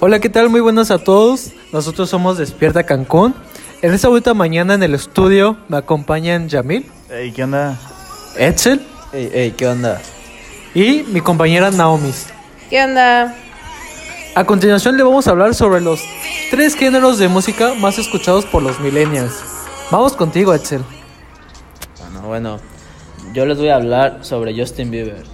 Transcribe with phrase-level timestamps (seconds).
[0.00, 0.48] Hola, ¿qué tal?
[0.48, 1.52] Muy buenas a todos.
[1.72, 3.34] Nosotros somos Despierta Cancún.
[3.82, 7.78] En esta última mañana en el estudio me acompañan Yamil, Ey, ¿qué onda?
[8.36, 10.00] Edsel Ey, ey, ¿qué onda?
[10.74, 12.12] y mi compañera Naomi.
[12.70, 13.34] ¿Qué onda?
[14.34, 16.00] A continuación le vamos a hablar sobre los
[16.50, 19.32] tres géneros de música más escuchados por los millennials.
[19.90, 20.82] Vamos contigo, Edsel.
[22.00, 22.60] Bueno, bueno,
[23.32, 25.24] yo les voy a hablar sobre Justin Bieber.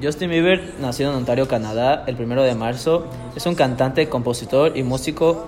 [0.00, 3.06] Justin Bieber, nacido en Ontario, Canadá, el primero de marzo,
[3.36, 5.46] es un cantante, compositor y músico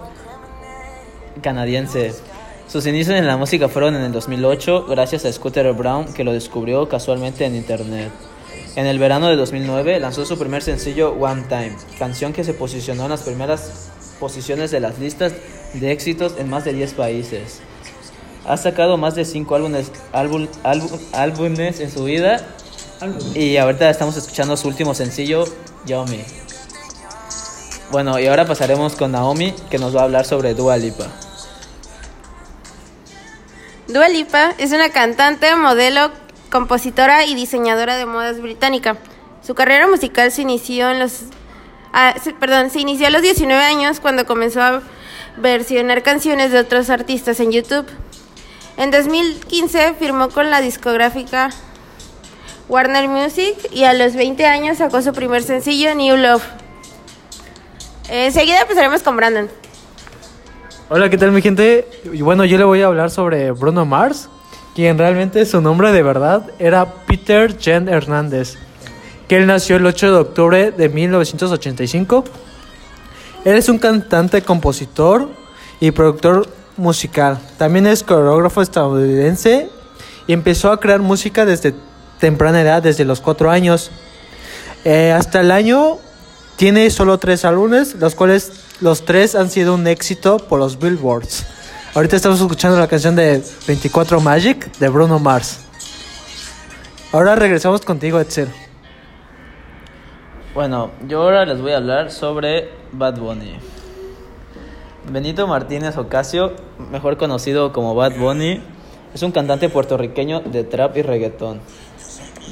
[1.42, 2.14] canadiense.
[2.68, 6.32] Sus inicios en la música fueron en el 2008 gracias a Scooter Brown que lo
[6.32, 8.10] descubrió casualmente en internet.
[8.76, 13.04] En el verano de 2009 lanzó su primer sencillo One Time, canción que se posicionó
[13.04, 15.32] en las primeras posiciones de las listas
[15.74, 17.60] de éxitos en más de 10 países.
[18.46, 22.44] Ha sacado más de 5 álbumes, álbum- álbum- álbumes en su vida
[23.34, 25.44] y ahorita estamos escuchando su último sencillo,
[25.86, 26.24] Yomi.
[27.90, 31.06] Bueno, y ahora pasaremos con Naomi que nos va a hablar sobre Dua Lipa.
[33.88, 36.10] Dua Lipa es una cantante, modelo,
[36.50, 38.96] compositora y diseñadora de modas británica.
[39.46, 41.24] Su carrera musical se inició en los
[41.92, 44.82] ah, perdón, se inició a los 19 años cuando comenzó a
[45.36, 47.86] versionar canciones de otros artistas en YouTube.
[48.76, 51.50] En 2015 firmó con la discográfica
[52.68, 56.42] Warner Music y a los 20 años sacó su primer sencillo New Love.
[58.08, 59.48] Enseguida empezaremos con Brandon.
[60.88, 61.86] Hola, ¿qué tal mi gente?
[62.20, 64.28] Bueno, yo le voy a hablar sobre Bruno Mars,
[64.74, 68.54] quien realmente su nombre de verdad era Peter Jen Hernández,
[69.28, 72.24] que él nació el 8 de octubre de 1985.
[73.44, 75.28] Él es un cantante, compositor
[75.80, 77.38] y productor musical.
[77.58, 79.68] También es coreógrafo estadounidense
[80.26, 81.74] y empezó a crear música desde
[82.24, 83.90] temprana edad, desde los 4 años.
[84.86, 85.98] Eh, hasta el año
[86.56, 88.50] tiene solo tres álbumes, los cuales
[88.80, 91.44] los tres han sido un éxito por los Billboards.
[91.94, 95.66] Ahorita estamos escuchando la canción de 24 Magic de Bruno Mars.
[97.12, 98.48] Ahora regresamos contigo, Edsel.
[100.54, 103.56] Bueno, yo ahora les voy a hablar sobre Bad Bunny.
[105.10, 106.54] Benito Martínez Ocasio,
[106.90, 108.62] mejor conocido como Bad Bunny,
[109.14, 111.60] es un cantante puertorriqueño de trap y reggaetón.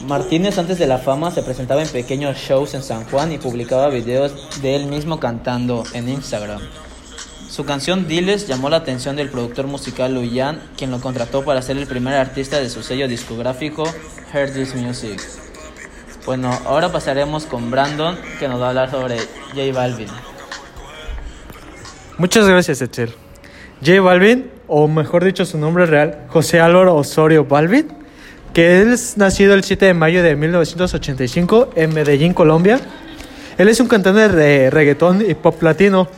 [0.07, 3.89] Martínez antes de la fama se presentaba en pequeños shows en San Juan y publicaba
[3.89, 6.61] videos de él mismo cantando en Instagram.
[7.49, 11.77] Su canción Diles llamó la atención del productor musical Luyan, quien lo contrató para ser
[11.77, 13.85] el primer artista de su sello discográfico
[14.33, 15.21] Heard This Music.
[16.25, 19.19] Bueno, ahora pasaremos con Brandon, que nos va a hablar sobre
[19.55, 20.09] J Balvin.
[22.17, 23.15] Muchas gracias, Edsel.
[23.85, 28.02] J Balvin, o mejor dicho su nombre real, José Álvaro Osorio Balvin,
[28.53, 32.81] que él es nacido el 7 de mayo de 1985 en Medellín, Colombia.
[33.59, 36.09] Él es un cantante de reggaetón y pop latino,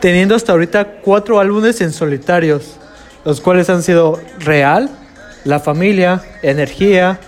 [0.00, 2.76] teniendo hasta ahorita cuatro álbumes en solitarios,
[3.24, 4.90] los cuales han sido Real,
[5.44, 7.20] La Familia, Energía,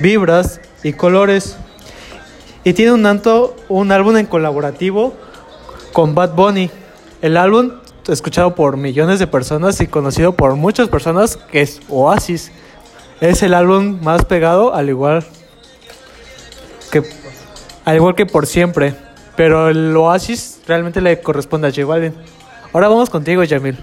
[0.00, 1.56] Vibras y Colores.
[2.64, 5.14] Y tiene un, tanto, un álbum en colaborativo
[5.92, 6.70] con Bad Bunny.
[7.22, 7.72] El álbum
[8.08, 12.50] escuchado por millones de personas y conocido por muchas personas que es Oasis.
[13.22, 15.24] Es el álbum más pegado al igual
[16.90, 17.04] que
[17.84, 18.96] al igual que por siempre,
[19.36, 22.14] pero el Oasis realmente le corresponde a J Balvin.
[22.72, 23.78] Ahora vamos contigo, Yamil.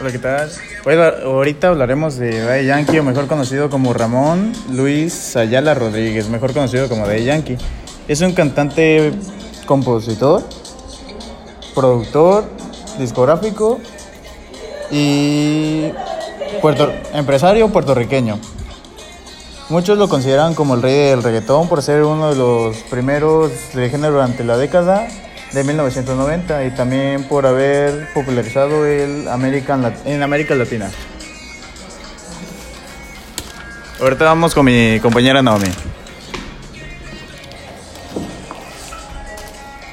[0.00, 0.50] Hola, ¿qué tal?
[0.82, 6.52] Pues, ahorita hablaremos de Daddy Yankee, o mejor conocido como Ramón Luis Ayala Rodríguez, mejor
[6.52, 7.56] conocido como Daddy Yankee.
[8.08, 9.12] Es un cantante,
[9.66, 10.42] compositor,
[11.76, 12.42] productor,
[12.98, 13.78] discográfico
[14.90, 15.92] y
[16.60, 18.38] puerto- empresario puertorriqueño.
[19.68, 23.90] Muchos lo consideran como el rey del reggaetón por ser uno de los primeros de
[23.90, 25.08] género durante la década
[25.52, 30.88] de 1990 y también por haber popularizado el American en América Latina.
[34.00, 35.68] Ahorita vamos con mi compañera Naomi.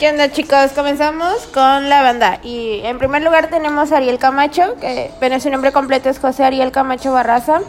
[0.03, 0.73] ¿Qué onda chicos?
[0.75, 2.41] Comenzamos con la banda.
[2.43, 6.43] Y en primer lugar tenemos a Ariel Camacho, que bueno, su nombre completo es José
[6.43, 7.61] Ariel Camacho Barraza.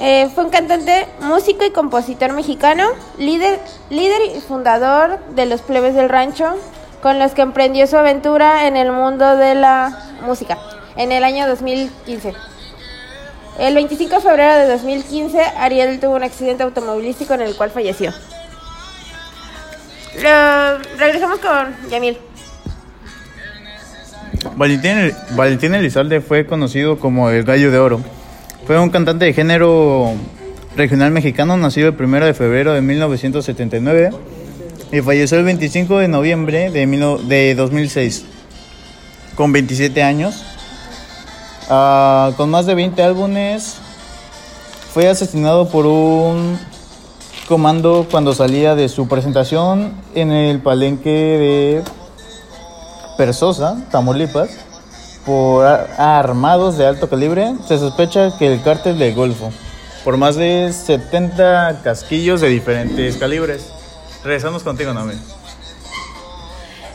[0.00, 3.58] Eh, fue un cantante, músico y compositor mexicano, líder,
[3.88, 6.56] líder y fundador de los plebes del rancho,
[7.00, 10.58] con los que emprendió su aventura en el mundo de la música
[10.96, 12.34] en el año 2015.
[13.58, 18.12] El 25 de febrero de 2015, Ariel tuvo un accidente automovilístico en el cual falleció.
[20.16, 22.18] Lo- regresamos con Yamil.
[24.56, 28.00] Valentín, Valentín Elizalde fue conocido como el Gallo de Oro.
[28.66, 30.14] Fue un cantante de género
[30.76, 34.10] regional mexicano, nacido el 1 de febrero de 1979.
[34.92, 38.24] y falleció el 25 de noviembre de, mil no- de 2006,
[39.36, 40.42] con 27 años.
[41.68, 43.76] Ah, con más de 20 álbumes,
[44.92, 46.58] fue asesinado por un
[47.60, 51.82] comando cuando salía de su presentación en el palenque de
[53.18, 54.50] Persosa, Tamaulipas,
[55.26, 57.52] por armados de alto calibre.
[57.66, 59.50] Se sospecha que el cártel del Golfo,
[60.04, 63.66] por más de 70 casquillos de diferentes calibres.
[64.22, 65.14] Regresamos contigo, Naomi.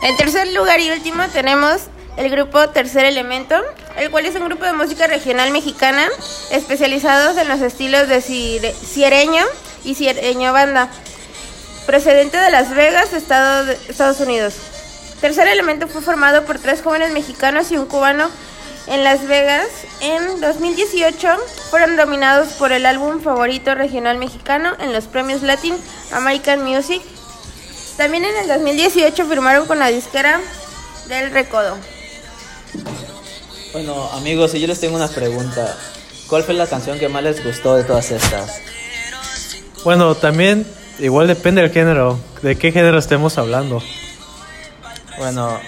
[0.04, 1.82] En tercer lugar y último tenemos
[2.16, 3.56] el grupo Tercer Elemento,
[3.98, 6.08] el cual es un grupo de música regional mexicana
[6.50, 9.44] especializados en los estilos de cire- ciereño
[9.86, 10.90] y ciereño banda,
[11.86, 14.56] procedente de Las Vegas, Estado Estados Unidos.
[15.22, 18.30] Tercer Elemento fue formado por tres jóvenes mexicanos y un cubano
[18.88, 19.68] en Las Vegas.
[20.02, 21.38] En 2018
[21.70, 25.76] fueron nominados por el álbum favorito regional mexicano en los premios Latin
[26.12, 27.02] American Music
[27.98, 30.42] también en el 2018 firmaron con la disquera
[31.08, 31.78] del Recodo.
[33.72, 35.78] Bueno, amigos, yo les tengo una pregunta.
[36.28, 38.62] ¿Cuál fue la canción que más les gustó de todas estas?
[39.86, 40.66] Bueno, también
[40.98, 43.84] igual depende del género, de qué género estemos hablando.
[45.20, 45.60] Bueno,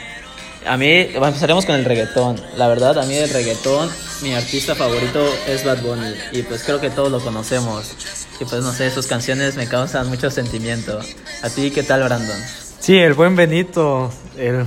[0.65, 2.41] a mí empezaremos con el reggaetón.
[2.55, 3.87] La verdad, a mí el reggaetón,
[4.23, 6.15] mi artista favorito es Bad Bunny.
[6.31, 7.93] Y pues creo que todos lo conocemos.
[8.41, 10.99] Y pues no sé, sus canciones me causan mucho sentimiento.
[11.43, 12.39] ¿A ti qué tal, Brandon?
[12.79, 14.65] Sí, el buen Benito, el,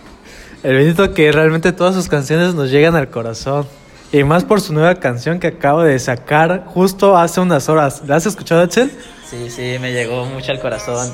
[0.62, 3.66] el Benito que realmente todas sus canciones nos llegan al corazón.
[4.12, 8.02] Y más por su nueva canción que acabo de sacar justo hace unas horas.
[8.06, 8.92] ¿La has escuchado, Axel?
[9.24, 11.10] Sí, sí, me llegó mucho al corazón.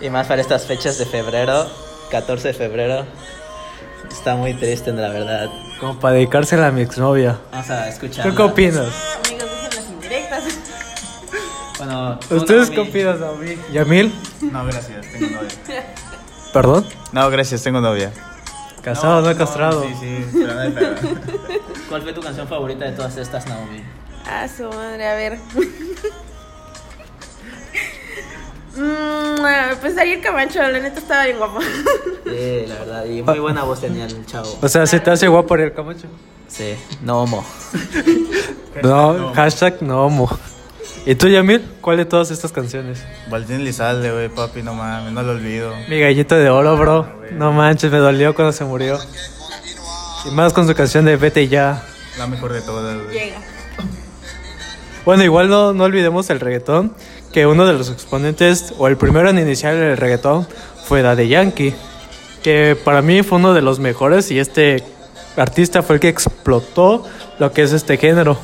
[0.00, 1.70] Y más para estas fechas de febrero,
[2.10, 3.06] 14 de febrero.
[4.10, 5.48] Está muy triste, la verdad.
[5.78, 7.38] Como para dedicársela a mi exnovia.
[7.52, 8.28] Vamos a escuchar.
[8.28, 8.88] ¿Tú qué opinas?
[9.24, 10.44] Amigos, dejen las indirectas.
[11.78, 13.58] Bueno, tú, ¿Ustedes qué opinan, David?
[13.72, 14.12] ¿Yamil?
[14.40, 15.94] No, gracias, tengo novia.
[16.52, 16.86] ¿Perdón?
[17.12, 18.10] No, gracias, tengo novia.
[18.82, 19.82] Casado, no, castrado.
[19.82, 20.94] Sí, sí, pero no hay pedo.
[21.88, 23.82] ¿Cuál fue tu canción favorita de todas estas, Naomi?
[24.26, 25.38] Ah, su madre, a ver.
[28.76, 31.58] Mm, ah, pues Ariel Camacho, la neta estaba bien guapo.
[32.24, 33.04] Sí, la verdad.
[33.06, 34.56] Y muy buena voz tenía el chavo.
[34.62, 36.06] O sea, ¿se te hace guapo el Camacho?
[36.46, 37.44] Sí, no homo.
[38.82, 40.30] No, hashtag no homo.
[41.06, 41.66] ¿Y tú, Yamil?
[41.80, 43.02] ¿Cuál de todas estas canciones?
[43.30, 45.72] Valentín Lizalde, güey, papi, no mames, no lo olvido.
[45.88, 47.08] Mi gallito de oro, bro.
[47.32, 48.98] No manches, me dolió cuando se murió.
[50.26, 51.82] Y más con su canción de Vete ya.
[52.18, 53.18] La mejor de todas, güey.
[53.18, 53.40] Llega.
[55.06, 56.94] Bueno, igual no, no olvidemos el reggaetón,
[57.32, 60.46] que uno de los exponentes, o el primero en iniciar el reggaetón,
[60.84, 61.74] fue Daddy Yankee,
[62.42, 64.84] que para mí fue uno de los mejores y este
[65.36, 67.06] artista fue el que explotó
[67.38, 68.38] lo que es este género.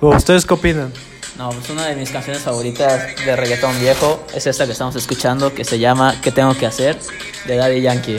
[0.00, 0.92] ¿Ustedes qué opinan?
[1.38, 5.54] No, pues una de mis canciones favoritas de reggaetón viejo es esta que estamos escuchando,
[5.54, 6.98] que se llama ¿Qué tengo que hacer?
[7.46, 8.18] de Daddy Yankee.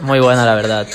[0.00, 0.88] Muy buena, la verdad.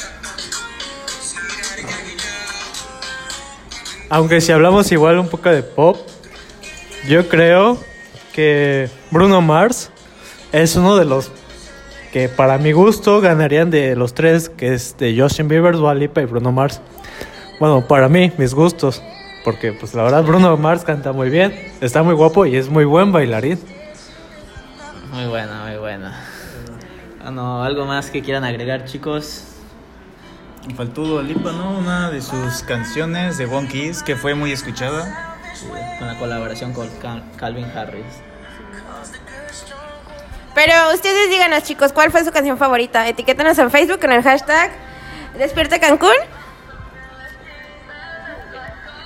[4.09, 5.97] Aunque si hablamos igual un poco de pop,
[7.07, 7.77] yo creo
[8.33, 9.91] que Bruno Mars
[10.51, 11.31] es uno de los
[12.11, 16.21] que para mi gusto ganarían de los tres, que es de Justin Bieber, Dua Lipa
[16.21, 16.81] y Bruno Mars.
[17.61, 19.01] Bueno, para mí, mis gustos,
[19.43, 22.85] porque pues la verdad Bruno Mars canta muy bien, está muy guapo y es muy
[22.85, 23.59] buen bailarín.
[25.11, 26.19] Muy buena, muy buena.
[27.23, 29.43] Ah, no, ¿Algo más que quieran agregar, chicos?
[30.75, 31.77] Faltó Dua Lipa, ¿no?
[31.77, 35.35] Una de sus canciones de One Kiss que fue muy escuchada.
[35.53, 35.67] Sí,
[35.99, 38.05] con la colaboración con Cal- Calvin Harris.
[40.55, 43.07] Pero ustedes díganos, chicos, ¿cuál fue su canción favorita?
[43.07, 44.71] Etiquétanos en Facebook con el hashtag
[45.37, 46.13] Despierta Cancún.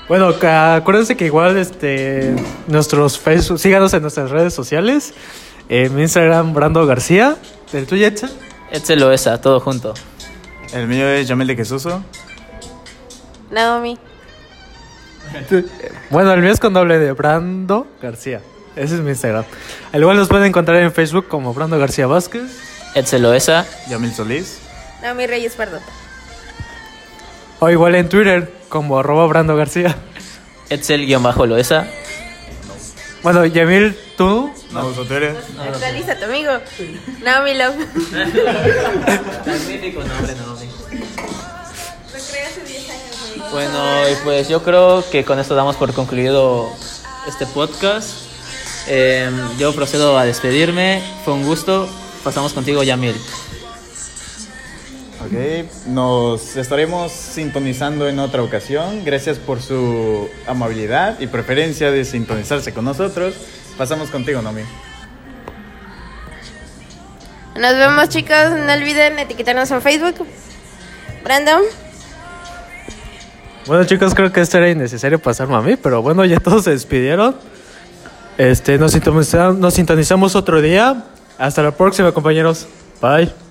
[0.08, 2.34] Bueno, ca- acuérdense que igual este
[2.68, 5.14] nuestros Facebook, síganos en nuestras redes sociales,
[5.70, 7.36] en mi Instagram Brando García,
[7.74, 8.08] el tuyo?
[8.72, 9.94] Etzel Loesa, todo junto.
[10.74, 11.88] El mío es Jamel de Jesús.
[13.52, 13.98] Naomi.
[16.10, 18.40] Bueno, el mío es con doble de Brando García.
[18.78, 19.44] Ese es mi Instagram.
[19.92, 22.44] Al igual nos pueden encontrar en Facebook como Brando García Vázquez.
[22.96, 23.66] Etzel Loesa.
[23.90, 24.60] Yamil Solís.
[25.02, 25.80] Naomi Reyes Pardo.
[27.60, 29.96] O igual en Twitter como arroba Brando García.
[30.70, 31.88] Etzel-Loesa.
[33.24, 34.52] Bueno, Yamil, tú.
[34.72, 35.36] No, tú eres.
[35.60, 36.52] Actualiza tu amigo.
[37.24, 37.76] Naomi Love.
[39.46, 40.66] Magnífico nombre, Naomi.
[42.14, 43.52] Lo creé hace 10 años.
[43.52, 46.70] Bueno, y pues yo creo que con esto damos por concluido
[47.28, 48.10] este podcast.
[48.88, 51.02] Eh, yo procedo a despedirme.
[51.26, 51.90] Fue un gusto.
[52.24, 53.16] Pasamos contigo, Yamil.
[55.26, 59.04] Ok, nos estaremos sintonizando en otra ocasión.
[59.04, 63.34] Gracias por su amabilidad y preferencia de sintonizarse con nosotros.
[63.78, 64.62] Pasamos contigo, Nomi.
[67.60, 70.28] Nos vemos chicos, no olviden etiquetarnos en Facebook.
[71.24, 71.64] Brandon.
[73.66, 76.72] Bueno chicos, creo que esto era innecesario pasarme a mí, pero bueno, ya todos se
[76.72, 77.36] despidieron.
[78.38, 81.04] Este, nos sintonizamos, nos sintonizamos otro día.
[81.40, 82.68] Hasta la próxima, compañeros.
[83.02, 83.47] Bye.